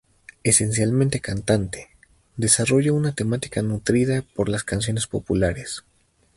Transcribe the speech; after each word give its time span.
Esencialmente 0.43 1.19
"cantante", 1.19 1.89
desarrolla 2.35 2.91
una 2.91 3.13
temática 3.13 3.61
nutrida 3.61 4.23
por 4.33 4.49
las 4.49 4.63
canciones 4.63 5.05
populares. 5.05 5.83